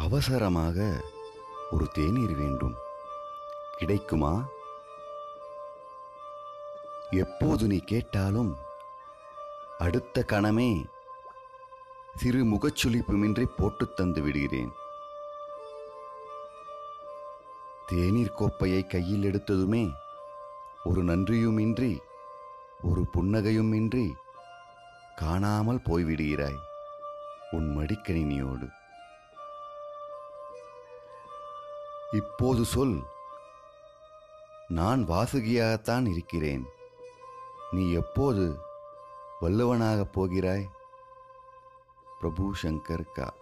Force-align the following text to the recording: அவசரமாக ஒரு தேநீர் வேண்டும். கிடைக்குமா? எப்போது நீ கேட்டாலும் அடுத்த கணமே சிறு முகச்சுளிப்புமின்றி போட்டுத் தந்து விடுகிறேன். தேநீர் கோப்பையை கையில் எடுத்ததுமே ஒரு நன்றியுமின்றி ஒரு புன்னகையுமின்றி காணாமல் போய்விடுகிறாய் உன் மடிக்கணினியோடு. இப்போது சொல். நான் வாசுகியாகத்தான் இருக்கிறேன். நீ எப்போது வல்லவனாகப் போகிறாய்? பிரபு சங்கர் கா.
அவசரமாக 0.00 1.04
ஒரு 1.70 1.88
தேநீர் 1.88 2.34
வேண்டும். 2.34 2.74
கிடைக்குமா? 3.76 4.46
எப்போது 7.10 7.66
நீ 7.66 7.78
கேட்டாலும் 7.78 8.56
அடுத்த 9.78 10.24
கணமே 10.28 10.84
சிறு 12.14 12.44
முகச்சுளிப்புமின்றி 12.44 13.44
போட்டுத் 13.44 13.96
தந்து 13.96 14.22
விடுகிறேன். 14.22 14.72
தேநீர் 17.86 18.32
கோப்பையை 18.32 18.86
கையில் 18.86 19.22
எடுத்ததுமே 19.22 19.92
ஒரு 20.84 21.04
நன்றியுமின்றி 21.04 21.98
ஒரு 22.82 23.06
புன்னகையுமின்றி 23.12 24.12
காணாமல் 25.16 25.80
போய்விடுகிறாய் 25.84 26.58
உன் 27.50 27.76
மடிக்கணினியோடு. 27.78 28.78
இப்போது 32.10 32.64
சொல். 32.64 33.02
நான் 34.68 35.08
வாசுகியாகத்தான் 35.08 36.10
இருக்கிறேன். 36.10 36.66
நீ 37.70 37.92
எப்போது 37.92 38.58
வல்லவனாகப் 39.40 40.12
போகிறாய்? 40.12 40.70
பிரபு 42.20 42.54
சங்கர் 42.62 43.12
கா. 43.12 43.34